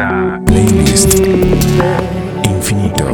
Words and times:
a 0.00 0.40
Playlist 0.46 1.14
Infinito. 2.44 3.04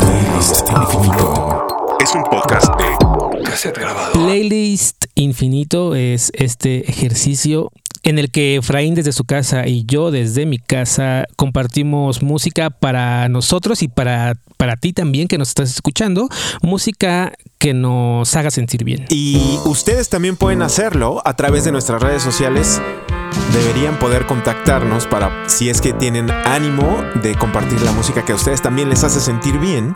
Playlist 0.00 0.68
Infinito. 0.70 1.66
Es 2.00 2.14
un 2.14 2.22
podcast 2.24 2.68
de 2.76 3.42
cassette 3.44 3.78
grabado. 3.78 4.12
Playlist 4.12 4.99
Infinito 5.20 5.94
es 5.94 6.30
este 6.34 6.90
ejercicio 6.90 7.70
en 8.02 8.18
el 8.18 8.30
que 8.30 8.56
Efraín 8.56 8.94
desde 8.94 9.12
su 9.12 9.24
casa 9.24 9.66
y 9.66 9.84
yo 9.84 10.10
desde 10.10 10.46
mi 10.46 10.58
casa 10.58 11.26
compartimos 11.36 12.22
música 12.22 12.70
para 12.70 13.28
nosotros 13.28 13.82
y 13.82 13.88
para, 13.88 14.34
para 14.56 14.76
ti 14.76 14.92
también 14.92 15.28
que 15.28 15.36
nos 15.36 15.48
estás 15.48 15.70
escuchando, 15.70 16.28
música 16.62 17.32
que 17.58 17.74
nos 17.74 18.34
haga 18.36 18.50
sentir 18.50 18.84
bien. 18.84 19.04
Y 19.10 19.58
ustedes 19.66 20.08
también 20.08 20.36
pueden 20.36 20.62
hacerlo 20.62 21.20
a 21.26 21.36
través 21.36 21.64
de 21.64 21.72
nuestras 21.72 22.02
redes 22.02 22.22
sociales. 22.22 22.80
Deberían 23.52 23.98
poder 23.98 24.26
contactarnos 24.26 25.06
para 25.06 25.48
si 25.48 25.68
es 25.68 25.80
que 25.80 25.92
tienen 25.92 26.30
ánimo 26.30 27.04
de 27.22 27.34
compartir 27.34 27.80
la 27.82 27.92
música 27.92 28.24
que 28.24 28.32
a 28.32 28.36
ustedes 28.36 28.62
también 28.62 28.88
les 28.88 29.04
hace 29.04 29.20
sentir 29.20 29.58
bien. 29.58 29.94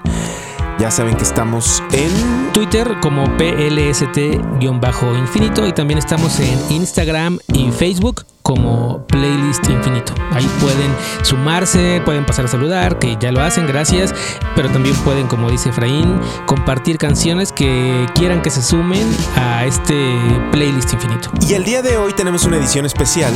Ya 0.85 0.91
saben 0.91 1.17
que 1.17 1.23
estamos 1.23 1.83
en 1.93 2.53
Twitter 2.53 2.97
como 3.01 3.25
PLST-infinito 3.39 5.67
y 5.67 5.73
también 5.73 5.97
estamos 5.97 6.39
en 6.41 6.61
Instagram 6.69 7.39
y 7.55 7.71
Facebook 7.71 8.27
como 8.43 9.07
Playlist 9.07 9.67
Infinito. 9.71 10.13
Ahí 10.31 10.47
pueden 10.61 10.95
sumarse, 11.23 12.03
pueden 12.05 12.27
pasar 12.27 12.45
a 12.45 12.49
saludar, 12.49 12.99
que 12.99 13.17
ya 13.19 13.33
lo 13.33 13.41
hacen, 13.41 13.67
gracias, 13.67 14.15
pero 14.55 14.69
también 14.69 14.95
pueden, 14.97 15.27
como 15.27 15.51
dice 15.51 15.71
Efraín, 15.71 16.21
compartir 16.45 16.99
canciones 16.99 17.51
que 17.51 18.07
quieran 18.15 18.43
que 18.43 18.51
se 18.51 18.61
sumen 18.61 19.11
a 19.37 19.65
este 19.65 20.19
Playlist 20.53 20.93
Infinito. 20.93 21.31
Y 21.49 21.55
el 21.55 21.65
día 21.65 21.81
de 21.81 21.97
hoy 21.97 22.13
tenemos 22.13 22.45
una 22.45 22.59
edición 22.59 22.85
especial 22.85 23.33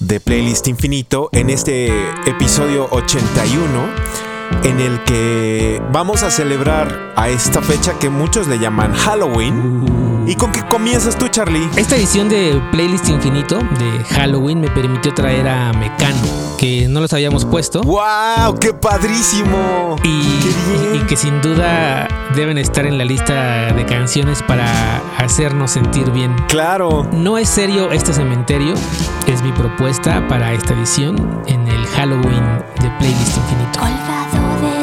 de 0.00 0.18
Playlist 0.18 0.66
Infinito 0.66 1.28
en 1.30 1.50
este 1.50 1.86
episodio 2.26 2.88
81 2.90 4.27
en 4.64 4.80
el 4.80 5.02
que 5.04 5.82
vamos 5.92 6.22
a 6.22 6.30
celebrar 6.30 7.12
a 7.16 7.28
esta 7.28 7.62
fecha 7.62 7.98
que 7.98 8.08
muchos 8.08 8.48
le 8.48 8.58
llaman 8.58 8.92
Halloween. 8.92 9.97
¿Y 10.28 10.34
con 10.34 10.52
qué 10.52 10.60
comienzas 10.66 11.16
tú, 11.16 11.26
Charlie? 11.28 11.70
Esta 11.76 11.96
edición 11.96 12.28
de 12.28 12.60
Playlist 12.70 13.08
Infinito 13.08 13.60
de 13.60 14.04
Halloween 14.10 14.60
me 14.60 14.68
permitió 14.68 15.14
traer 15.14 15.48
a 15.48 15.72
Mecano, 15.72 16.20
que 16.58 16.86
no 16.86 17.00
los 17.00 17.14
habíamos 17.14 17.46
puesto. 17.46 17.80
¡Wow! 17.80 18.58
¡Qué 18.60 18.74
padrísimo! 18.74 19.96
Y, 20.02 20.20
¡Qué 20.20 20.54
bien! 20.90 20.96
y 20.96 21.06
que 21.06 21.16
sin 21.16 21.40
duda 21.40 22.06
deben 22.34 22.58
estar 22.58 22.84
en 22.84 22.98
la 22.98 23.06
lista 23.06 23.72
de 23.72 23.86
canciones 23.86 24.42
para 24.42 25.00
hacernos 25.16 25.70
sentir 25.70 26.10
bien. 26.10 26.36
Claro. 26.48 27.08
No 27.10 27.38
es 27.38 27.48
serio 27.48 27.90
este 27.90 28.12
cementerio, 28.12 28.74
es 29.26 29.42
mi 29.42 29.52
propuesta 29.52 30.28
para 30.28 30.52
esta 30.52 30.74
edición 30.74 31.42
en 31.46 31.66
el 31.68 31.86
Halloween 31.86 32.44
de 32.82 32.90
Playlist 32.98 33.38
Infinito. 33.38 33.80
colgado 33.80 34.60
del 34.60 34.77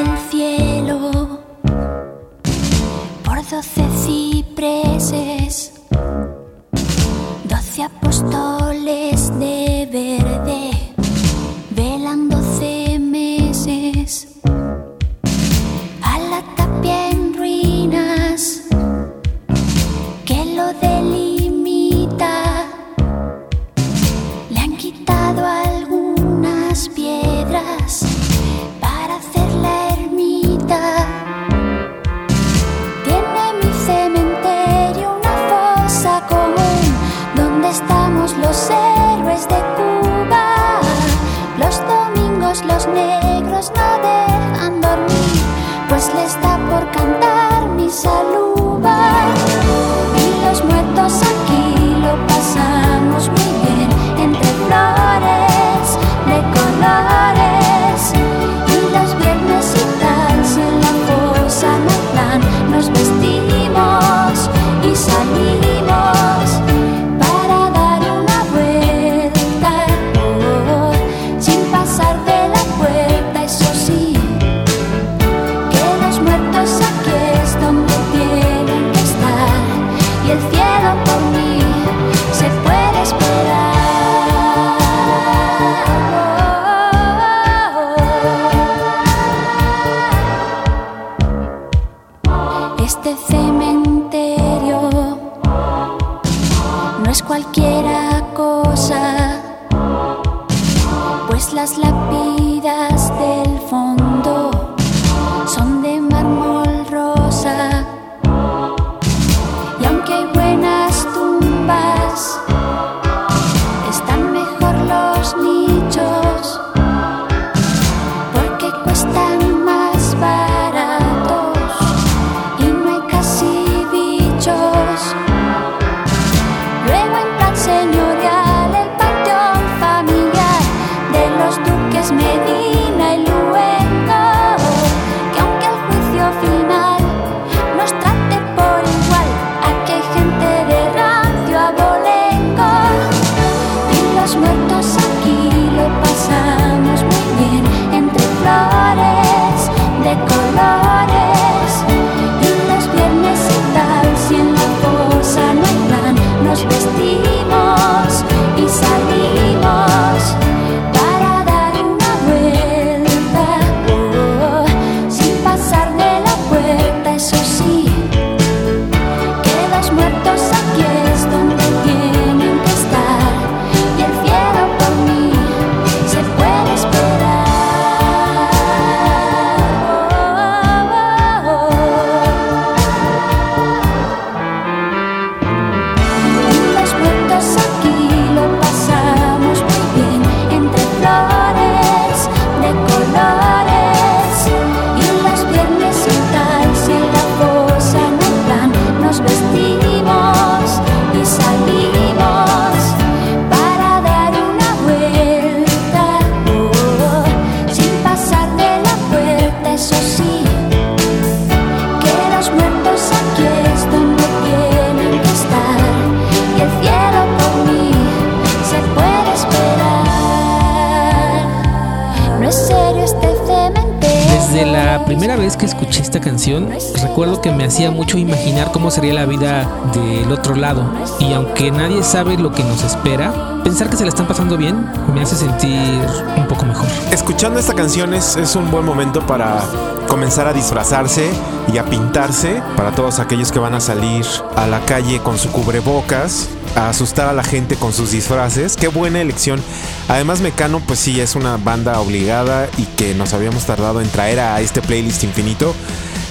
recuerdo 227.01 227.41
que 227.41 227.51
me 227.51 227.65
hacía 227.65 227.91
mucho 227.91 228.17
imaginar 228.17 228.71
cómo 228.71 228.91
sería 228.91 229.13
la 229.13 229.25
vida 229.25 229.69
del 229.93 230.31
otro 230.31 230.55
lado. 230.55 230.83
Y 231.19 231.33
aunque 231.33 231.71
nadie 231.71 232.03
sabe 232.03 232.37
lo 232.37 232.51
que 232.51 232.63
nos 232.63 232.83
espera, 232.83 233.61
pensar 233.63 233.89
que 233.89 233.97
se 233.97 234.03
la 234.03 234.09
están 234.09 234.27
pasando 234.27 234.57
bien 234.57 234.85
me 235.13 235.21
hace 235.21 235.35
sentir 235.35 235.99
un 236.37 236.47
poco 236.47 236.65
mejor. 236.65 236.87
Escuchando 237.11 237.59
esta 237.59 237.73
canción 237.73 238.13
es, 238.13 238.35
es 238.35 238.55
un 238.55 238.69
buen 238.69 238.85
momento 238.85 239.25
para 239.25 239.61
comenzar 240.07 240.47
a 240.47 240.53
disfrazarse 240.53 241.29
y 241.73 241.77
a 241.77 241.85
pintarse 241.85 242.61
para 242.75 242.91
todos 242.91 243.19
aquellos 243.19 243.51
que 243.51 243.59
van 243.59 243.73
a 243.73 243.79
salir 243.79 244.25
a 244.55 244.67
la 244.67 244.79
calle 244.81 245.19
con 245.19 245.37
su 245.37 245.51
cubrebocas, 245.51 246.49
a 246.75 246.89
asustar 246.89 247.27
a 247.27 247.33
la 247.33 247.43
gente 247.43 247.75
con 247.75 247.93
sus 247.93 248.11
disfraces. 248.11 248.75
Qué 248.75 248.87
buena 248.87 249.21
elección. 249.21 249.61
Además, 250.07 250.41
Mecano, 250.41 250.79
pues 250.79 250.99
sí, 250.99 251.19
es 251.19 251.35
una 251.35 251.57
banda 251.57 251.99
obligada 251.99 252.67
y 252.77 252.83
que 252.83 253.15
nos 253.15 253.33
habíamos 253.33 253.65
tardado 253.65 254.01
en 254.01 254.09
traer 254.09 254.39
a 254.39 254.61
este 254.61 254.81
playlist 254.81 255.23
infinito. 255.23 255.73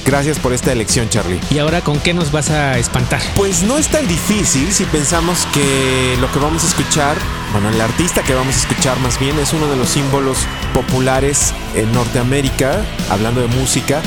Gracias 0.06 0.38
por 0.38 0.52
esta 0.52 0.70
elección, 0.70 1.08
Charlie. 1.08 1.40
¿Y 1.50 1.58
ahora 1.58 1.80
con 1.80 1.98
qué 1.98 2.12
nos 2.12 2.30
vas 2.30 2.50
a 2.50 2.78
espantar? 2.78 3.22
Pues 3.36 3.62
no 3.62 3.78
es 3.78 3.88
tan 3.88 4.06
difícil 4.06 4.70
si 4.72 4.84
pensamos 4.84 5.46
que 5.52 6.16
lo 6.20 6.30
que 6.30 6.38
vamos 6.38 6.62
a 6.62 6.66
escuchar, 6.66 7.16
bueno, 7.52 7.70
el 7.70 7.80
artista 7.80 8.22
que 8.22 8.34
vamos 8.34 8.54
a 8.54 8.58
escuchar 8.58 8.98
más 9.00 9.18
bien 9.18 9.38
es 9.38 9.52
uno 9.54 9.66
de 9.66 9.76
los 9.76 9.88
símbolos 9.88 10.38
populares 10.74 11.54
en 11.74 11.90
Norteamérica, 11.92 12.84
hablando 13.10 13.40
de 13.40 13.46
música, 13.48 14.02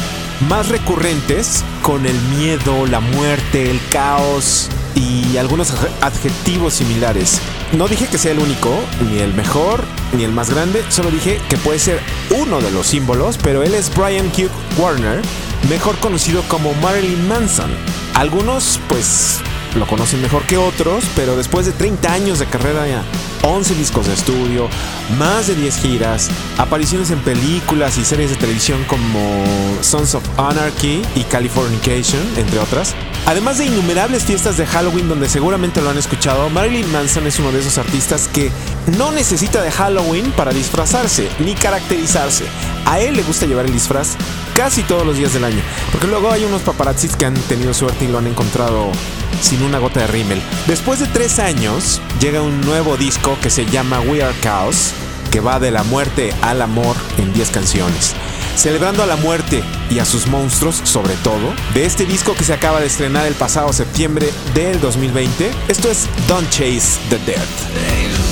más 0.47 0.67
recurrentes 0.69 1.63
con 1.81 2.05
el 2.05 2.15
miedo, 2.37 2.85
la 2.85 2.99
muerte, 2.99 3.71
el 3.71 3.79
caos 3.89 4.69
y 4.93 5.37
algunos 5.37 5.73
adje- 5.73 5.89
adjetivos 6.01 6.75
similares. 6.75 7.39
No 7.73 7.87
dije 7.87 8.05
que 8.07 8.19
sea 8.19 8.33
el 8.33 8.39
único, 8.39 8.69
ni 9.09 9.17
el 9.19 9.33
mejor, 9.33 9.83
ni 10.13 10.23
el 10.23 10.31
más 10.31 10.51
grande, 10.51 10.83
solo 10.89 11.09
dije 11.09 11.41
que 11.49 11.57
puede 11.57 11.79
ser 11.79 11.99
uno 12.29 12.61
de 12.61 12.69
los 12.71 12.85
símbolos, 12.85 13.39
pero 13.41 13.63
él 13.63 13.73
es 13.73 13.91
Brian 13.95 14.27
Hugh 14.27 14.51
Warner, 14.79 15.21
mejor 15.69 15.97
conocido 15.97 16.43
como 16.47 16.73
Marilyn 16.75 17.27
Manson. 17.27 17.69
Algunos, 18.13 18.79
pues, 18.87 19.39
lo 19.75 19.85
conocen 19.85 20.21
mejor 20.21 20.43
que 20.43 20.57
otros, 20.57 21.03
pero 21.15 21.35
después 21.35 21.65
de 21.65 21.71
30 21.71 22.11
años 22.11 22.39
de 22.39 22.45
carrera, 22.45 22.87
ya 22.87 23.03
11 23.43 23.75
discos 23.75 24.07
de 24.07 24.13
estudio, 24.13 24.69
más 25.19 25.47
de 25.47 25.55
10 25.55 25.77
giras, 25.77 26.29
apariciones 26.57 27.11
en 27.11 27.19
películas 27.19 27.97
y 27.97 28.05
series 28.05 28.29
de 28.31 28.37
televisión 28.37 28.83
como 28.87 29.43
Sons 29.81 30.15
of 30.15 30.23
Anarchy 30.39 31.01
y 31.15 31.23
Californication, 31.23 32.21
entre 32.37 32.59
otras. 32.59 32.95
Además 33.25 33.57
de 33.57 33.65
innumerables 33.65 34.23
fiestas 34.23 34.57
de 34.57 34.65
Halloween 34.65 35.09
donde 35.09 35.29
seguramente 35.29 35.81
lo 35.81 35.89
han 35.89 35.97
escuchado, 35.97 36.49
Marilyn 36.49 36.91
Manson 36.91 37.27
es 37.27 37.39
uno 37.39 37.51
de 37.51 37.59
esos 37.59 37.77
artistas 37.77 38.27
que 38.29 38.51
no 38.97 39.11
necesita 39.11 39.61
de 39.61 39.71
Halloween 39.71 40.31
para 40.31 40.53
disfrazarse 40.53 41.29
ni 41.39 41.53
caracterizarse. 41.53 42.45
A 42.85 42.99
él 42.99 43.15
le 43.15 43.23
gusta 43.23 43.45
llevar 43.45 43.65
el 43.65 43.73
disfraz 43.73 44.15
casi 44.57 44.81
todos 44.81 45.05
los 45.05 45.17
días 45.17 45.33
del 45.33 45.43
año, 45.43 45.61
porque 45.91 46.07
luego 46.07 46.31
hay 46.31 46.43
unos 46.43 46.63
paparazzis 46.63 47.15
que 47.15 47.25
han 47.25 47.35
tenido 47.35 47.75
suerte 47.75 48.05
y 48.05 48.07
lo 48.07 48.17
han 48.17 48.25
encontrado 48.25 48.91
sin 49.39 49.61
una 49.61 49.77
gota 49.77 49.99
de 49.99 50.07
rímel. 50.07 50.41
Después 50.65 50.99
de 50.99 51.05
tres 51.05 51.37
años, 51.37 52.01
llega 52.19 52.41
un 52.41 52.59
nuevo 52.61 52.97
disco 52.97 53.37
que 53.39 53.51
se 53.51 53.67
llama 53.67 54.01
We 54.01 54.23
Are 54.23 54.35
Chaos, 54.41 54.93
que 55.31 55.41
va 55.41 55.59
de 55.59 55.69
la 55.69 55.83
muerte 55.83 56.33
al 56.41 56.63
amor 56.63 56.95
en 57.19 57.31
10 57.33 57.51
canciones. 57.51 58.15
Celebrando 58.55 59.03
a 59.03 59.05
la 59.05 59.17
muerte 59.17 59.63
y 59.91 59.99
a 59.99 60.05
sus 60.05 60.25
monstruos, 60.25 60.81
sobre 60.83 61.13
todo, 61.17 61.53
de 61.75 61.85
este 61.85 62.07
disco 62.07 62.33
que 62.33 62.43
se 62.43 62.53
acaba 62.53 62.79
de 62.79 62.87
estrenar 62.87 63.27
el 63.27 63.35
pasado 63.35 63.71
septiembre 63.73 64.27
del 64.55 64.81
2020. 64.81 65.51
Esto 65.67 65.91
es 65.91 66.07
Don't 66.27 66.49
Chase 66.49 66.97
the 67.11 67.19
Dead. 67.19 68.26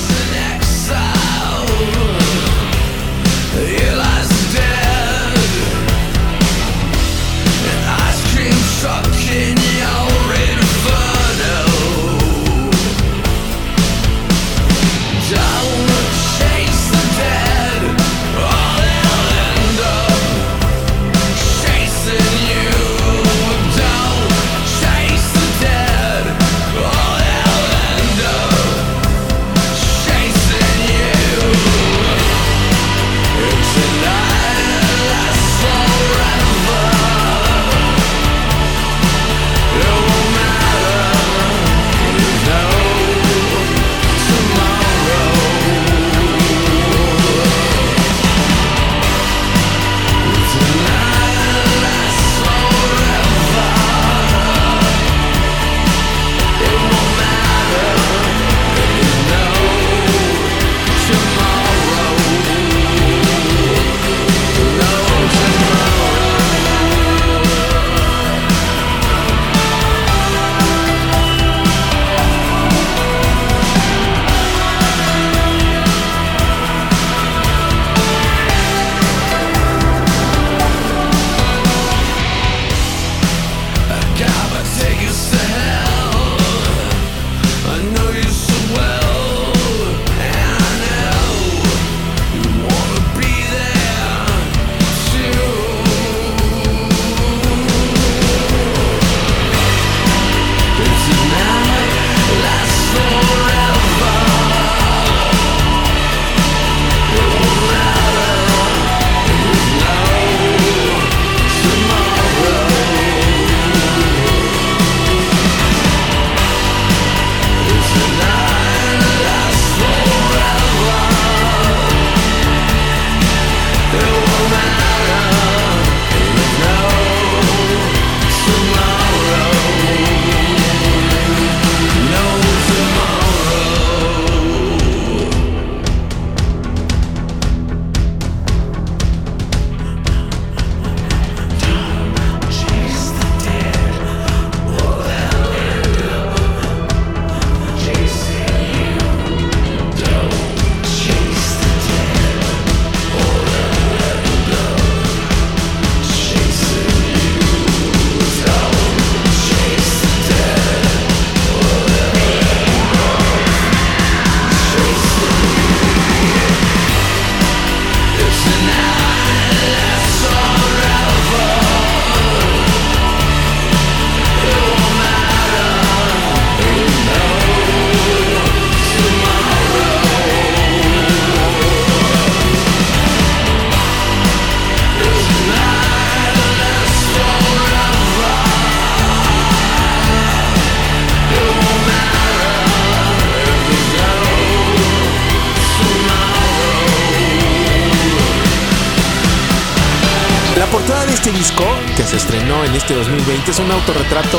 Este 201.16 201.31
disco, 201.31 201.64
que 201.95 202.04
se 202.04 202.18
estrenó 202.18 202.66
en 202.66 202.76
este 202.76 202.94
2020, 202.94 203.50
es 203.50 203.60
un 203.60 203.72
autorretrato 203.72 204.38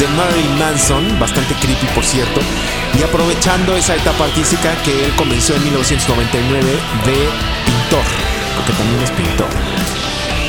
de 0.00 0.08
Marilyn 0.16 0.58
Manson, 0.58 1.20
bastante 1.20 1.54
creepy 1.60 1.86
por 1.94 2.04
cierto, 2.04 2.40
y 2.98 3.02
aprovechando 3.02 3.76
esa 3.76 3.94
etapa 3.94 4.24
artística 4.24 4.74
que 4.82 5.04
él 5.04 5.12
comenzó 5.16 5.54
en 5.54 5.64
1999 5.64 6.64
de 7.04 7.28
pintor, 7.66 8.04
porque 8.56 8.72
también 8.72 9.02
es 9.02 9.10
pintor. 9.10 9.48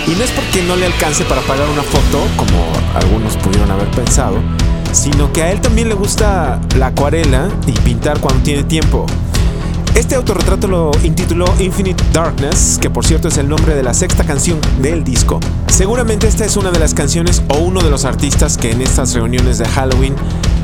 Y 0.08 0.12
no 0.12 0.24
es 0.24 0.32
porque 0.32 0.64
no 0.64 0.78
le 0.78 0.86
alcance 0.86 1.26
para 1.26 1.42
pagar 1.42 1.68
una 1.68 1.84
foto, 1.84 2.26
como 2.38 2.72
algunos 2.96 3.36
pudieron 3.36 3.70
haber 3.70 3.90
pensado, 3.90 4.38
sino 4.94 5.34
que 5.34 5.44
a 5.44 5.52
él 5.52 5.60
también 5.60 5.90
le 5.90 5.96
gusta 5.96 6.62
la 6.78 6.88
acuarela 6.88 7.50
y 7.66 7.74
pintar 7.74 8.22
cuando 8.22 8.42
tiene 8.42 8.64
tiempo. 8.64 9.06
Este 9.98 10.14
autorretrato 10.14 10.68
lo 10.68 10.92
intituló 11.02 11.52
Infinite 11.58 12.04
Darkness, 12.14 12.78
que 12.80 12.88
por 12.88 13.04
cierto 13.04 13.30
es 13.30 13.38
el 13.40 13.50
nombre 13.50 13.74
de 13.74 13.82
la 13.82 13.96
sexta 13.96 14.24
canción 14.24 14.60
del 14.80 15.04
disco. 15.04 15.40
Seguramente 15.70 16.28
esta 16.28 16.46
es 16.46 16.56
una 16.56 16.70
de 16.70 16.78
las 16.78 16.94
canciones 16.94 17.42
o 17.48 17.58
uno 17.58 17.82
de 17.82 17.90
los 17.90 18.06
artistas 18.06 18.58
que 18.58 18.70
en 18.70 18.84
estas 18.84 19.16
reuniones 19.16 19.58
de 19.58 19.66
Halloween, 19.66 20.14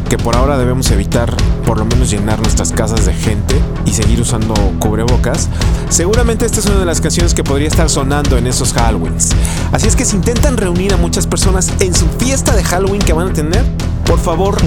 que 0.07 0.19
por 0.19 0.35
ahora 0.35 0.59
debemos 0.59 0.91
evitar 0.91 1.35
por 1.65 1.79
lo 1.79 1.85
menos 1.85 2.11
llenar 2.11 2.39
nuestras 2.41 2.71
casas 2.71 3.07
de 3.07 3.13
gente 3.15 3.55
y 3.87 3.93
seguir 3.93 4.21
usando 4.21 4.53
cubrebocas, 4.77 5.49
seguramente 5.89 6.45
esta 6.45 6.59
es 6.59 6.67
una 6.67 6.77
de 6.77 6.85
las 6.85 7.01
canciones 7.01 7.33
que 7.33 7.43
podría 7.43 7.69
estar 7.69 7.89
sonando 7.89 8.37
en 8.37 8.45
esos 8.45 8.71
Halloweens. 8.77 9.31
Así 9.71 9.87
es 9.87 9.95
que 9.95 10.05
si 10.05 10.15
intentan 10.15 10.57
reunir 10.57 10.93
a 10.93 10.97
muchas 10.97 11.25
personas 11.25 11.73
en 11.79 11.95
su 11.95 12.05
fiesta 12.19 12.55
de 12.55 12.63
Halloween 12.63 13.01
que 13.01 13.13
van 13.13 13.29
a 13.29 13.33
tener, 13.33 13.65
por 14.13 14.21
favor, 14.21 14.57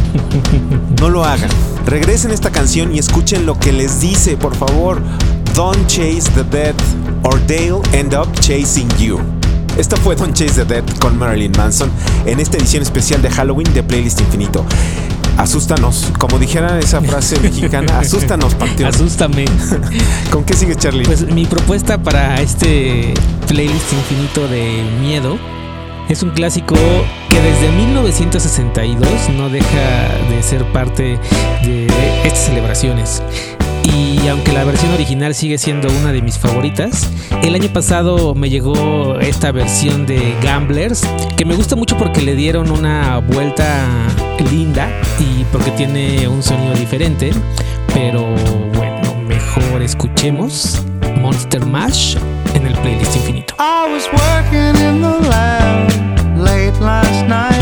no 1.01 1.09
lo 1.09 1.25
hagan. 1.25 1.49
Regresen 1.87 2.33
esta 2.33 2.51
canción 2.51 2.93
y 2.93 2.99
escuchen 2.99 3.47
lo 3.47 3.57
que 3.57 3.73
les 3.73 4.01
dice, 4.01 4.37
por 4.37 4.57
favor. 4.57 5.01
Don't 5.55 5.87
chase 5.87 6.29
the 6.35 6.43
dead 6.43 6.75
or 7.23 7.39
they'll 7.47 7.81
end 7.93 8.13
up 8.13 8.27
chasing 8.41 8.89
you. 8.99 9.21
Esta 9.79 9.97
fue 9.99 10.17
Don't 10.17 10.35
Chase 10.35 10.55
the 10.55 10.65
Dead 10.65 10.83
con 10.99 11.17
Marilyn 11.17 11.53
Manson 11.57 11.89
en 12.25 12.41
esta 12.41 12.57
edición 12.57 12.83
especial 12.83 13.23
de 13.23 13.31
Halloween 13.31 13.73
de 13.73 13.85
Playlist 13.85 14.21
Infinito. 14.21 14.65
Asústanos, 15.37 16.13
como 16.19 16.41
dijera 16.41 16.81
esa 16.81 17.01
frase 17.01 17.39
mexicana, 17.41 18.01
asústanos, 18.01 18.53
Panteón. 18.57 18.93
Asústame. 18.93 19.45
¿Con 20.33 20.43
qué 20.43 20.55
sigue 20.55 20.75
Charlie? 20.75 21.05
Pues 21.05 21.31
mi 21.31 21.47
propuesta 21.47 22.03
para 22.03 22.41
este 22.41 23.15
playlist 23.47 23.93
infinito 23.93 24.49
de 24.49 24.83
miedo 25.01 25.39
es 26.09 26.25
un 26.25 26.31
clásico 26.31 26.75
que 27.37 27.43
desde 27.43 27.71
1962 27.71 29.29
no 29.37 29.51
deja 29.51 30.09
de 30.31 30.43
ser 30.43 30.65
parte 30.73 31.19
de 31.63 31.87
estas 32.25 32.47
celebraciones. 32.47 33.23
Y 33.95 34.27
aunque 34.29 34.53
la 34.53 34.65
versión 34.65 34.93
original 34.93 35.35
sigue 35.35 35.59
siendo 35.59 35.89
una 36.01 36.13
de 36.13 36.23
mis 36.23 36.39
favoritas, 36.39 37.11
el 37.43 37.55
año 37.55 37.69
pasado 37.69 38.35
me 38.35 38.49
llegó 38.49 39.19
esta 39.21 39.53
versión 39.53 40.07
de 40.07 40.35
Gamblers, 40.43 41.03
que 41.37 41.45
me 41.45 41.55
gusta 41.55 41.77
mucho 41.77 41.99
porque 41.99 42.23
le 42.23 42.35
dieron 42.35 42.71
una 42.71 43.19
vuelta 43.19 43.87
linda 44.51 44.89
y 45.21 45.45
porque 45.53 45.71
tiene 45.73 46.27
un 46.29 46.43
sonido 46.43 46.73
diferente. 46.75 47.33
Pero 47.93 48.27
bueno, 48.75 49.15
mejor 49.29 49.83
escuchemos 49.83 50.83
Monster 51.21 51.67
Mash 51.67 52.17
en 52.55 52.67
el 52.67 52.73
playlist 52.79 53.15
infinito. 53.15 53.55
I 53.59 53.93
was 53.93 54.09
working 54.11 54.83
in 54.83 55.03
the 55.03 55.29
lab 55.29 56.16
last 56.81 57.27
night 57.27 57.56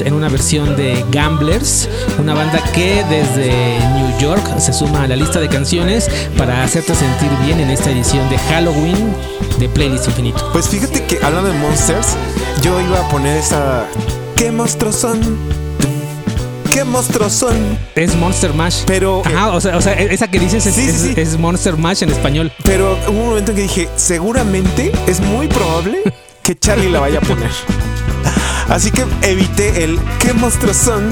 En 0.00 0.14
una 0.14 0.28
versión 0.28 0.76
de 0.76 1.04
Gamblers, 1.10 1.88
una 2.18 2.34
banda 2.34 2.62
que 2.72 3.04
desde 3.08 3.78
New 3.94 4.18
York 4.18 4.58
se 4.58 4.72
suma 4.72 5.02
a 5.04 5.08
la 5.08 5.16
lista 5.16 5.38
de 5.40 5.48
canciones 5.48 6.08
para 6.36 6.62
hacerte 6.64 6.94
sentir 6.94 7.30
bien 7.44 7.60
en 7.60 7.70
esta 7.70 7.90
edición 7.90 8.28
de 8.30 8.38
Halloween 8.38 9.14
de 9.58 9.68
Playlist 9.68 10.06
Infinito. 10.08 10.50
Pues 10.52 10.68
fíjate 10.68 11.04
que 11.04 11.18
hablando 11.24 11.50
de 11.52 11.58
monsters, 11.58 12.08
yo 12.62 12.80
iba 12.80 12.98
a 13.00 13.08
poner 13.08 13.36
esa. 13.38 13.84
¿Qué 14.36 14.50
monstruos 14.50 14.96
son? 14.96 15.20
¿Qué 16.72 16.82
monstruos 16.84 17.32
son? 17.32 17.54
Es 17.94 18.16
Monster 18.16 18.52
Mash. 18.52 18.82
Pero- 18.86 19.22
Ajá, 19.24 19.52
o 19.52 19.60
sea, 19.60 19.76
o 19.76 19.80
sea, 19.80 19.92
esa 19.92 20.26
que 20.28 20.40
dices 20.40 20.66
es, 20.66 20.74
Sí, 20.74 20.82
sí, 20.82 20.88
es- 20.90 21.00
sí. 21.02 21.14
es 21.16 21.38
Monster 21.38 21.76
Mash 21.76 22.02
en 22.02 22.10
español. 22.10 22.50
Pero 22.64 22.98
hubo 23.08 23.20
un 23.20 23.28
momento 23.28 23.52
en 23.52 23.56
que 23.56 23.62
dije, 23.62 23.88
seguramente 23.96 24.90
es 25.06 25.20
muy 25.20 25.46
probable 25.46 25.98
que 26.42 26.58
Charlie 26.58 26.90
la 26.90 26.98
vaya 26.98 27.18
a 27.18 27.22
poner. 27.22 27.50
Así 28.68 28.90
que 28.90 29.04
evité 29.22 29.84
el 29.84 29.98
¿qué 30.18 30.32
monstruos 30.32 30.76
son? 30.76 31.08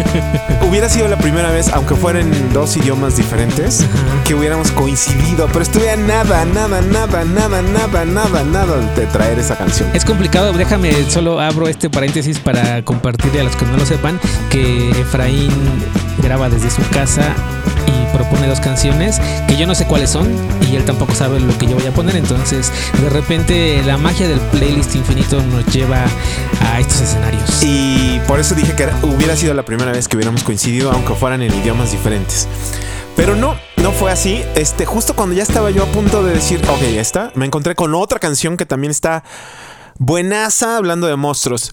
Hubiera 0.68 0.88
sido 0.88 1.08
la 1.08 1.16
primera 1.16 1.50
vez, 1.50 1.68
aunque 1.72 1.94
fueran 1.94 2.32
en 2.32 2.52
dos 2.52 2.76
idiomas 2.76 3.16
diferentes, 3.16 3.84
que 4.24 4.34
hubiéramos 4.34 4.70
coincidido, 4.72 5.46
pero 5.48 5.62
estuve 5.62 5.90
a 5.90 5.96
nada, 5.96 6.44
nada, 6.44 6.80
nada, 6.80 7.24
nada, 7.24 7.62
nada, 7.62 8.04
nada, 8.04 8.44
nada 8.44 8.76
de 8.94 9.06
traer 9.06 9.38
esa 9.38 9.56
canción. 9.56 9.88
Es 9.94 10.04
complicado, 10.04 10.52
déjame, 10.52 10.92
solo 11.10 11.40
abro 11.40 11.68
este 11.68 11.90
paréntesis 11.90 12.38
para 12.38 12.84
compartirle 12.84 13.40
a 13.40 13.44
los 13.44 13.56
que 13.56 13.66
no 13.66 13.76
lo 13.76 13.86
sepan 13.86 14.20
que 14.50 14.90
Efraín 14.90 15.50
graba 16.22 16.48
desde 16.48 16.70
su 16.70 16.82
casa 16.90 17.34
propone 18.20 18.46
dos 18.48 18.60
canciones 18.60 19.18
que 19.48 19.56
yo 19.56 19.66
no 19.66 19.74
sé 19.74 19.86
cuáles 19.86 20.10
son 20.10 20.28
y 20.70 20.76
él 20.76 20.84
tampoco 20.84 21.14
sabe 21.14 21.40
lo 21.40 21.56
que 21.56 21.66
yo 21.66 21.74
voy 21.76 21.86
a 21.86 21.90
poner, 21.92 22.16
entonces 22.16 22.70
de 23.00 23.08
repente 23.08 23.82
la 23.84 23.96
magia 23.96 24.28
del 24.28 24.38
playlist 24.40 24.94
infinito 24.94 25.42
nos 25.42 25.64
lleva 25.66 26.04
a 26.72 26.80
estos 26.80 27.00
escenarios. 27.00 27.62
Y 27.62 28.20
por 28.26 28.38
eso 28.38 28.54
dije 28.54 28.74
que 28.74 28.82
era- 28.84 28.96
hubiera 29.02 29.34
sido 29.36 29.54
la 29.54 29.64
primera 29.64 29.90
vez 29.92 30.06
que 30.06 30.16
hubiéramos 30.16 30.42
coincidido, 30.44 30.90
aunque 30.92 31.14
fueran 31.14 31.40
en 31.40 31.54
idiomas 31.54 31.92
diferentes. 31.92 32.46
Pero 33.16 33.34
no, 33.36 33.56
no 33.82 33.90
fue 33.92 34.12
así. 34.12 34.42
Este, 34.54 34.84
justo 34.86 35.14
cuando 35.14 35.34
ya 35.34 35.42
estaba 35.42 35.70
yo 35.70 35.82
a 35.82 35.86
punto 35.86 36.22
de 36.22 36.34
decir, 36.34 36.60
ok, 36.68 36.80
ya 36.94 37.00
está, 37.00 37.32
me 37.34 37.46
encontré 37.46 37.74
con 37.74 37.94
otra 37.94 38.18
canción 38.18 38.56
que 38.56 38.66
también 38.66 38.90
está 38.90 39.24
buenaza 40.00 40.78
hablando 40.78 41.06
de 41.06 41.14
monstruos. 41.14 41.72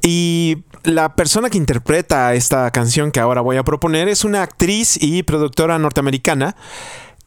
Y 0.00 0.64
la 0.84 1.14
persona 1.16 1.50
que 1.50 1.58
interpreta 1.58 2.32
esta 2.32 2.70
canción 2.70 3.10
que 3.10 3.20
ahora 3.20 3.42
voy 3.42 3.58
a 3.58 3.64
proponer 3.64 4.08
es 4.08 4.24
una 4.24 4.42
actriz 4.42 4.96
y 4.98 5.24
productora 5.24 5.78
norteamericana 5.78 6.56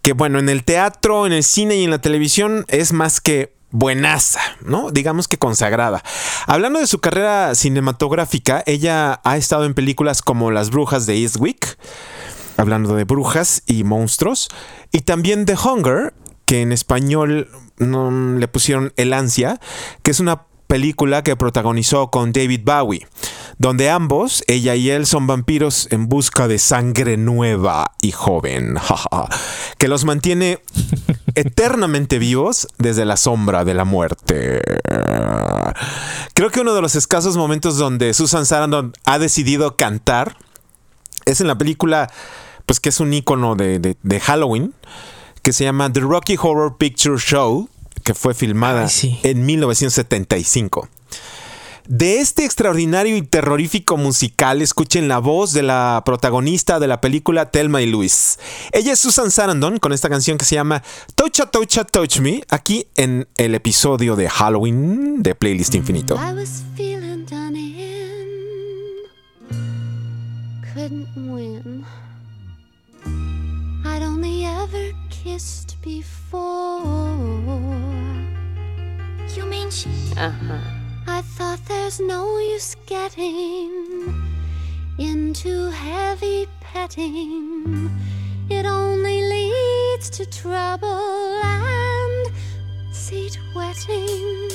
que, 0.02 0.14
bueno, 0.14 0.40
en 0.40 0.50
el 0.50 0.64
teatro, 0.64 1.28
en 1.28 1.34
el 1.34 1.44
cine 1.44 1.76
y 1.76 1.84
en 1.84 1.92
la 1.92 2.00
televisión 2.00 2.66
es 2.70 2.94
más 2.94 3.20
que 3.20 3.54
buenaza, 3.72 4.40
¿no? 4.62 4.90
Digamos 4.92 5.28
que 5.28 5.38
consagrada. 5.38 6.02
Hablando 6.46 6.80
de 6.80 6.88
su 6.88 7.00
carrera 7.00 7.54
cinematográfica, 7.54 8.64
ella 8.66 9.20
ha 9.26 9.36
estado 9.36 9.66
en 9.66 9.74
películas 9.74 10.22
como 10.22 10.50
Las 10.50 10.70
Brujas 10.70 11.06
de 11.06 11.18
Eastwick, 11.18 11.78
hablando 12.56 12.96
de 12.96 13.04
brujas 13.04 13.64
y 13.68 13.84
monstruos, 13.84 14.48
y 14.94 15.02
también 15.02 15.46
The 15.46 15.56
Hunger, 15.56 16.14
que 16.46 16.62
en 16.62 16.72
español 16.72 17.50
no, 17.78 18.12
le 18.38 18.48
pusieron 18.48 18.94
El 18.96 19.14
Ansia, 19.14 19.60
que 20.04 20.12
es 20.12 20.20
una 20.20 20.44
película 20.68 21.24
que 21.24 21.38
protagonizó 21.38 22.10
con 22.12 22.34
David 22.34 22.62
Bowie, 22.66 23.08
donde 23.58 23.90
ambos, 23.90 24.44
ella 24.48 24.76
y 24.76 24.90
él, 24.90 25.06
son 25.06 25.26
vampiros 25.26 25.88
en 25.92 26.10
busca 26.10 26.48
de 26.50 26.60
sangre 26.60 27.16
nueva 27.16 27.94
y 28.02 28.12
joven, 28.12 28.76
que 29.78 29.88
los 29.88 30.04
mantiene 30.04 30.60
eternamente 31.36 32.20
vivos 32.20 32.68
desde 32.80 33.06
la 33.06 33.16
sombra 33.16 33.64
de 33.64 33.74
la 33.76 33.86
muerte. 33.86 34.62
Creo 36.34 36.50
que 36.52 36.60
uno 36.62 36.74
de 36.74 36.82
los 36.82 36.96
escasos 36.96 37.38
momentos 37.38 37.78
donde 37.78 38.14
Susan 38.14 38.46
Sarandon 38.46 38.94
ha 39.06 39.20
decidido 39.20 39.76
cantar 39.78 40.36
es 41.26 41.42
en 41.42 41.48
la 41.48 41.58
película, 41.58 42.12
pues 42.66 42.80
que 42.80 42.90
es 42.90 43.00
un 43.00 43.14
icono 43.14 43.56
de, 43.56 43.80
de- 43.80 43.98
de 44.02 44.20
Halloween, 44.20 44.74
que 45.48 45.54
se 45.54 45.64
llama 45.64 45.90
The 45.90 46.02
Rocky 46.02 46.36
Horror 46.38 46.76
Picture 46.78 47.18
Show, 47.18 47.70
que 48.04 48.14
fue 48.14 48.34
filmada 48.34 48.82
Ay, 48.82 48.90
sí. 48.90 49.20
en 49.24 49.46
1975. 49.46 50.90
De 51.88 52.20
este 52.20 52.44
extraordinario 52.44 53.16
y 53.16 53.22
terrorífico 53.22 53.96
musical, 53.96 54.62
escuchen 54.62 55.08
la 55.08 55.20
voz 55.20 55.54
de 55.54 55.64
la 55.64 56.02
protagonista 56.06 56.82
de 56.82 56.88
la 56.88 57.00
película 57.00 57.50
Thelma 57.50 57.82
y 57.82 57.86
Luis. 57.86 58.40
Ella 58.74 58.92
es 58.92 59.00
Susan 59.00 59.32
Sarandon 59.32 59.80
con 59.80 59.94
esta 59.94 60.10
canción 60.10 60.38
que 60.38 60.44
se 60.44 60.56
llama 60.56 60.84
Toucha 61.16 61.46
Toucha 61.46 61.86
Touch 61.86 62.20
Me, 62.20 62.44
aquí 62.50 62.88
en 62.96 63.30
el 63.38 63.56
episodio 63.56 64.18
de 64.18 64.28
Halloween 64.28 65.24
de 65.24 65.34
Playlist 65.34 65.76
Infinito. 65.76 66.16
I 66.16 66.34
was 66.34 66.64
kissed 75.28 75.76
before. 75.82 76.80
You 79.36 79.46
mean 79.46 79.70
she? 79.70 79.90
Uh 80.16 80.30
huh. 80.30 80.60
I 81.06 81.22
thought 81.22 81.60
there's 81.68 82.00
no 82.00 82.40
use 82.40 82.76
getting 82.86 84.16
into 84.98 85.70
heavy 85.72 86.48
petting. 86.62 87.92
It 88.50 88.66
only 88.66 89.20
leads 89.36 90.10
to 90.12 90.26
trouble 90.26 91.42
and 91.44 92.32
seat 92.94 93.38
wetting. 93.54 94.50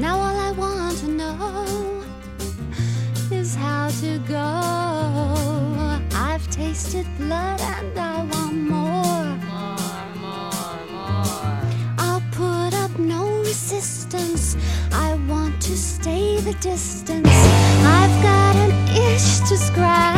Now 0.00 0.16
all 0.16 0.36
I 0.48 0.50
want 0.52 0.96
to 1.02 1.08
know 1.08 2.04
is 3.30 3.54
how 3.54 3.90
to 4.00 4.18
go. 4.20 5.57
I've 6.40 6.50
tasted 6.52 7.04
blood 7.16 7.60
and 7.60 7.98
I 7.98 8.22
want 8.22 8.54
more. 8.54 9.24
More, 9.50 10.06
more, 10.22 10.78
more. 10.92 11.58
I'll 11.98 12.22
put 12.30 12.74
up 12.74 12.96
no 12.96 13.40
resistance. 13.40 14.56
I 14.92 15.18
want 15.28 15.60
to 15.62 15.76
stay 15.76 16.36
the 16.36 16.54
distance. 16.60 17.26
I've 17.28 18.22
got 18.22 18.54
an 18.54 18.70
itch 18.96 19.48
to 19.48 19.56
scratch. 19.56 20.17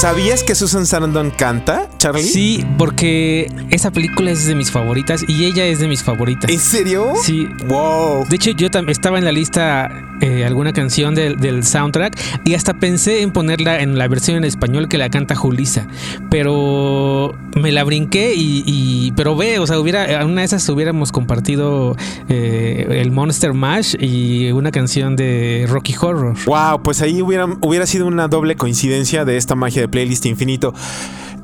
¿Sabías 0.00 0.42
que 0.42 0.54
Susan 0.54 0.86
Sarandon 0.86 1.30
canta, 1.30 1.90
Charlie? 1.98 2.22
Sí, 2.22 2.64
porque 2.78 3.52
esa 3.68 3.90
película 3.90 4.30
es 4.30 4.46
de 4.46 4.54
mis 4.54 4.70
favoritas 4.70 5.22
y 5.28 5.44
ella 5.44 5.66
es 5.66 5.78
de 5.78 5.88
mis 5.88 6.02
favoritas. 6.02 6.50
¿En 6.50 6.58
serio? 6.58 7.12
Sí. 7.22 7.46
Wow. 7.68 8.24
De 8.26 8.36
hecho, 8.36 8.52
yo 8.52 8.70
tam- 8.70 8.88
estaba 8.88 9.18
en 9.18 9.26
la 9.26 9.32
lista 9.32 9.90
eh, 10.22 10.46
alguna 10.46 10.72
canción 10.72 11.14
del, 11.14 11.36
del 11.38 11.64
soundtrack 11.64 12.18
y 12.46 12.54
hasta 12.54 12.72
pensé 12.72 13.20
en 13.20 13.30
ponerla 13.30 13.80
en 13.82 13.98
la 13.98 14.08
versión 14.08 14.38
en 14.38 14.44
español 14.44 14.88
que 14.88 14.96
la 14.96 15.10
canta 15.10 15.34
Julisa, 15.34 15.86
pero 16.30 17.34
me 17.54 17.70
la 17.70 17.84
brinqué 17.84 18.32
y, 18.34 18.62
y- 18.64 19.12
pero 19.12 19.36
ve, 19.36 19.58
o 19.58 19.66
sea, 19.66 19.78
hubiera 19.78 20.22
en 20.22 20.28
una 20.30 20.40
de 20.40 20.46
esas 20.46 20.66
hubiéramos 20.70 21.12
compartido 21.12 21.94
eh, 22.30 22.86
el 23.02 23.10
Monster 23.10 23.52
Mash 23.52 23.96
y 24.00 24.50
una 24.52 24.70
canción 24.70 25.14
de 25.14 25.66
Rocky 25.68 25.94
Horror. 26.00 26.36
Wow, 26.46 26.82
pues 26.82 27.02
ahí 27.02 27.20
hubiera, 27.20 27.46
hubiera 27.60 27.84
sido 27.84 28.06
una 28.06 28.28
doble 28.28 28.56
coincidencia 28.56 29.26
de 29.26 29.36
esta 29.36 29.54
magia 29.54 29.82
de 29.82 29.89
playlist 29.90 30.26
infinito. 30.26 30.74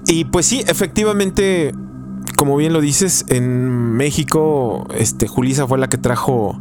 Y 0.06 0.24
pues 0.26 0.46
sí, 0.46 0.62
efectivamente, 0.66 1.74
como 2.36 2.56
bien 2.56 2.72
lo 2.72 2.80
dices, 2.80 3.24
en 3.28 3.68
México, 3.96 4.86
este, 4.94 5.26
Julisa 5.26 5.66
fue 5.66 5.78
la 5.78 5.88
que 5.88 5.98
trajo 5.98 6.60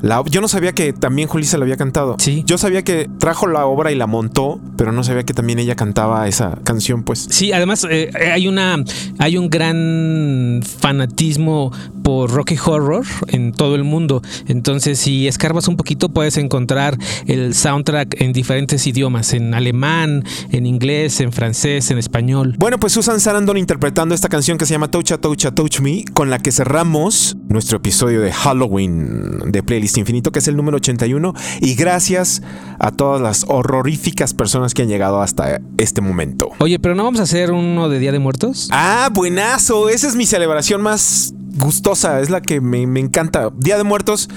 la 0.00 0.22
Yo 0.26 0.40
no 0.40 0.48
sabía 0.48 0.72
que 0.72 0.92
también 0.92 1.28
Julisa 1.28 1.58
la 1.58 1.64
había 1.64 1.76
cantado. 1.76 2.16
Sí. 2.18 2.42
Yo 2.46 2.58
sabía 2.58 2.82
que 2.82 3.08
trajo 3.18 3.46
la 3.46 3.66
obra 3.66 3.90
y 3.92 3.94
la 3.94 4.06
montó, 4.06 4.60
pero 4.76 4.92
no 4.92 5.02
sabía 5.04 5.24
que 5.24 5.34
también 5.34 5.58
ella 5.58 5.74
cantaba 5.74 6.28
esa 6.28 6.58
canción, 6.64 7.02
pues. 7.02 7.26
Sí, 7.30 7.52
además 7.52 7.86
eh, 7.90 8.10
hay 8.32 8.48
una 8.48 8.76
hay 9.18 9.36
un 9.36 9.48
gran 9.50 10.62
fanatismo 10.80 11.72
por 12.02 12.30
Rocky 12.30 12.56
Horror 12.64 13.04
en 13.28 13.52
todo 13.52 13.74
el 13.74 13.84
mundo. 13.84 14.22
Entonces, 14.46 14.98
si 14.98 15.28
escarbas 15.28 15.68
un 15.68 15.76
poquito, 15.76 16.08
puedes 16.08 16.36
encontrar 16.36 16.96
el 17.26 17.54
soundtrack 17.54 18.20
en 18.20 18.32
diferentes 18.32 18.86
idiomas, 18.86 19.32
en 19.34 19.54
alemán, 19.54 20.24
en 20.50 20.66
inglés, 20.66 21.20
en 21.20 21.32
francés, 21.32 21.90
en 21.90 21.98
español. 21.98 22.54
Bueno, 22.58 22.78
pues 22.78 22.92
Susan 22.92 23.20
Sarandon 23.20 23.56
interpretando 23.56 24.14
esta 24.14 24.28
canción 24.28 24.58
que 24.58 24.66
se 24.66 24.72
llama 24.72 24.90
Toucha 24.90 25.18
Toucha 25.18 25.50
Touch 25.50 25.80
Me, 25.80 26.04
con 26.12 26.30
la 26.30 26.38
que 26.38 26.52
cerramos 26.52 27.36
nuestro 27.48 27.78
episodio 27.78 28.20
de 28.20 28.32
Halloween 28.32 29.38
de 29.50 29.62
Playlist 29.62 29.87
Infinito, 29.96 30.32
que 30.32 30.40
es 30.40 30.48
el 30.48 30.56
número 30.56 30.76
81. 30.76 31.34
Y 31.60 31.74
gracias 31.74 32.42
a 32.78 32.90
todas 32.90 33.20
las 33.20 33.44
horroríficas 33.48 34.34
personas 34.34 34.74
que 34.74 34.82
han 34.82 34.88
llegado 34.88 35.22
hasta 35.22 35.60
este 35.78 36.00
momento. 36.00 36.50
Oye, 36.58 36.78
pero 36.78 36.94
no 36.94 37.04
vamos 37.04 37.20
a 37.20 37.24
hacer 37.24 37.52
uno 37.52 37.88
de 37.88 37.98
Día 37.98 38.12
de 38.12 38.18
Muertos. 38.18 38.68
Ah, 38.72 39.10
buenazo. 39.12 39.88
Esa 39.88 40.08
es 40.08 40.16
mi 40.16 40.26
celebración 40.26 40.82
más 40.82 41.32
gustosa. 41.58 42.20
Es 42.20 42.30
la 42.30 42.40
que 42.40 42.60
me, 42.60 42.86
me 42.86 43.00
encanta. 43.00 43.50
Día 43.56 43.76
de 43.76 43.84
Muertos, 43.84 44.28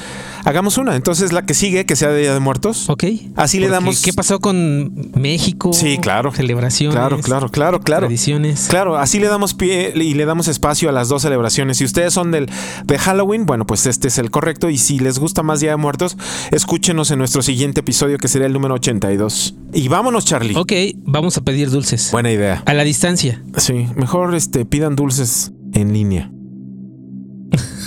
hagamos 0.43 0.77
una. 0.77 0.95
Entonces 0.95 1.31
la 1.31 1.45
que 1.45 1.53
sigue, 1.53 1.85
que 1.85 1.95
sea 1.95 2.09
de 2.09 2.21
Día 2.21 2.33
de 2.33 2.39
Muertos. 2.39 2.89
Ok. 2.89 3.05
Así 3.35 3.59
le 3.59 3.67
damos- 3.69 4.01
¿Qué 4.01 4.13
pasó 4.13 4.39
con 4.39 5.11
México? 5.15 5.71
Sí, 5.73 5.97
claro. 6.01 6.31
Celebraciones. 6.31 6.95
Claro, 6.95 7.19
claro, 7.19 7.49
claro, 7.49 7.79
claro. 7.79 8.07
Tradiciones. 8.07 8.67
Claro, 8.69 8.97
así 8.97 9.19
le 9.19 9.27
damos 9.27 9.53
pie 9.53 9.93
y 9.95 10.13
le 10.13 10.25
damos 10.25 10.47
espacio 10.47 10.89
a 10.89 10.91
las 10.91 11.09
dos 11.09 11.21
celebraciones. 11.21 11.77
Si 11.77 11.85
ustedes 11.85 12.13
son 12.13 12.31
del 12.31 12.49
de 12.85 12.97
Halloween, 12.97 13.45
bueno, 13.45 13.65
pues 13.65 13.85
este 13.85 14.07
es 14.07 14.17
el 14.17 14.31
correcto. 14.31 14.69
Y 14.69 14.77
si 14.77 14.99
les 14.99 15.19
gusta 15.19 15.43
más 15.43 15.59
Día 15.59 15.71
de 15.71 15.77
Muertos, 15.77 16.17
escúchenos 16.51 17.11
en 17.11 17.19
nuestro 17.19 17.41
siguiente 17.41 17.81
episodio 17.81 18.17
que 18.17 18.27
será 18.27 18.45
el 18.45 18.53
número 18.53 18.75
82. 18.75 19.55
Y 19.73 19.87
vámonos, 19.87 20.25
Charlie. 20.25 20.55
Ok, 20.57 20.73
vamos 21.05 21.37
a 21.37 21.41
pedir 21.41 21.69
dulces. 21.69 22.09
Buena 22.11 22.31
idea. 22.31 22.63
A 22.65 22.73
la 22.73 22.83
distancia. 22.83 23.41
Sí, 23.57 23.87
mejor 23.95 24.33
este 24.35 24.65
pidan 24.65 24.95
dulces 24.95 25.51
en 25.73 25.93
línea. 25.93 26.31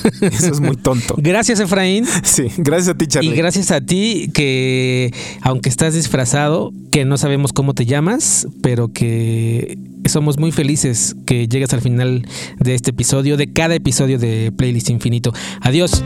Eso 0.20 0.52
es 0.52 0.60
muy 0.60 0.76
tonto. 0.76 1.14
Gracias, 1.18 1.60
Efraín. 1.60 2.06
Sí, 2.22 2.48
gracias 2.58 2.88
a 2.88 2.98
ti, 2.98 3.06
Charlie. 3.06 3.30
Y 3.30 3.34
gracias 3.34 3.70
a 3.70 3.80
ti 3.80 4.30
que, 4.32 5.12
aunque 5.42 5.68
estás 5.68 5.94
disfrazado, 5.94 6.72
que 6.90 7.04
no 7.04 7.16
sabemos 7.18 7.52
cómo 7.52 7.74
te 7.74 7.86
llamas, 7.86 8.46
pero 8.62 8.92
que 8.92 9.78
somos 10.06 10.38
muy 10.38 10.52
felices 10.52 11.16
que 11.26 11.48
llegues 11.48 11.72
al 11.72 11.80
final 11.80 12.26
de 12.58 12.74
este 12.74 12.90
episodio, 12.90 13.36
de 13.36 13.52
cada 13.52 13.74
episodio 13.74 14.18
de 14.18 14.52
Playlist 14.56 14.90
Infinito. 14.90 15.32
Adiós. 15.60 16.02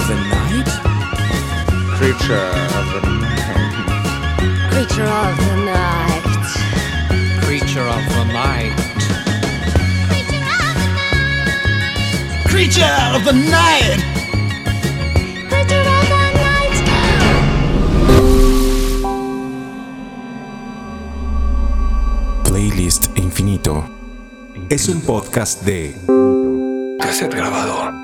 Of 0.00 0.08
the 0.08 0.14
night? 0.14 0.68
Creature 1.98 2.52
of 2.78 2.86
the 2.94 3.00
night. 3.20 3.74
Creature 4.70 5.04
of 5.04 5.36
the 5.36 5.54
night. 5.66 6.24
Creature 7.44 7.86
of 7.88 8.04
the 8.14 8.24
night. 8.32 8.76
Creature 10.08 10.44
of 10.56 10.74
the 10.84 10.92
night. 10.92 12.40
Creature 12.46 12.96
of 13.14 13.24
the 13.24 13.32
night. 13.32 14.00
Creature 15.48 15.84
of 15.98 16.06
the 16.08 16.22
night. 16.40 16.76
Playlist 22.44 23.02
Infinito. 23.16 23.74
Es 24.68 24.88
un 24.88 25.00
podcast 25.02 25.62
de 25.64 25.94
Cassette 27.00 27.36
grabado. 27.36 27.99